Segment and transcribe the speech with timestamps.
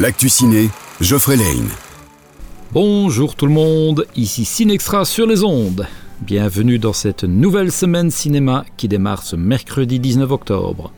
[0.00, 0.70] L'actu ciné,
[1.02, 1.68] Geoffrey Lane.
[2.72, 5.86] Bonjour tout le monde, ici Cinextra sur les ondes.
[6.22, 10.90] Bienvenue dans cette nouvelle semaine cinéma qui démarre ce mercredi 19 octobre.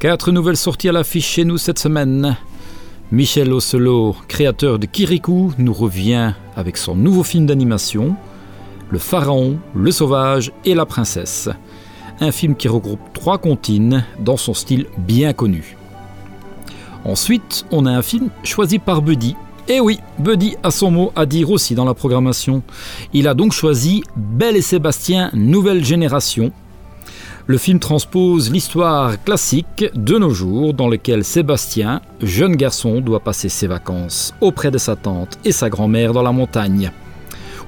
[0.00, 2.36] Quatre nouvelles sorties à l'affiche chez nous cette semaine.
[3.12, 8.16] Michel Ocelot, créateur de Kirikou, nous revient avec son nouveau film d'animation,
[8.90, 11.48] Le Pharaon, le Sauvage et la Princesse.
[12.18, 15.76] Un film qui regroupe trois comptines dans son style bien connu.
[17.06, 19.36] Ensuite, on a un film choisi par Buddy.
[19.68, 22.64] Et oui, Buddy a son mot à dire aussi dans la programmation.
[23.12, 26.50] Il a donc choisi Belle et Sébastien, nouvelle génération.
[27.46, 33.48] Le film transpose l'histoire classique de nos jours dans lequel Sébastien, jeune garçon, doit passer
[33.48, 36.90] ses vacances auprès de sa tante et sa grand-mère dans la montagne,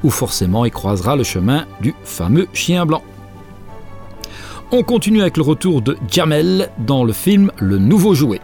[0.02, 3.04] où forcément il croisera le chemin du fameux chien blanc.
[4.72, 8.40] On continue avec le retour de Jamel dans le film Le Nouveau Jouet.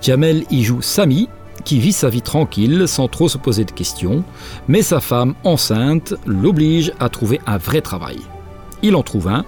[0.00, 1.28] Jamel y joue Samy,
[1.64, 4.24] qui vit sa vie tranquille sans trop se poser de questions,
[4.66, 8.18] mais sa femme enceinte l'oblige à trouver un vrai travail.
[8.82, 9.44] Il en trouve un,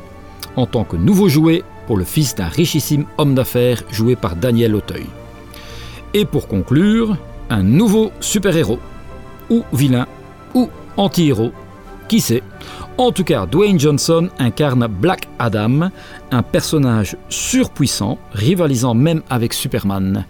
[0.56, 4.74] en tant que nouveau jouet pour le fils d'un richissime homme d'affaires joué par Daniel
[4.74, 5.06] Auteuil.
[6.14, 7.16] Et pour conclure,
[7.48, 8.78] un nouveau super-héros,
[9.48, 10.06] ou vilain,
[10.54, 11.52] ou anti-héros,
[12.08, 12.42] qui sait?
[13.02, 15.90] En tout cas, Dwayne Johnson incarne Black Adam,
[16.30, 20.24] un personnage surpuissant, rivalisant même avec Superman.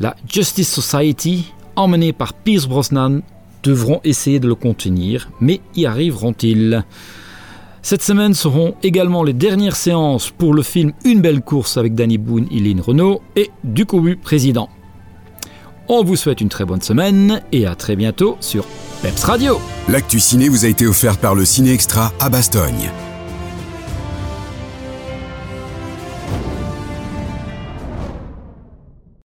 [0.00, 3.20] La Justice Society, emmenée par Pierce Brosnan,
[3.62, 6.84] devront essayer de le contenir, mais y arriveront-ils?
[7.80, 12.18] Cette semaine seront également les dernières séances pour le film Une belle course avec Danny
[12.18, 14.68] Boone et Lynn Renault et Du Cobu Président.
[15.86, 18.64] On vous souhaite une très bonne semaine et à très bientôt sur
[19.02, 19.60] Peps Radio.
[19.88, 22.90] L'actu ciné vous a été offert par le Ciné Extra à Bastogne.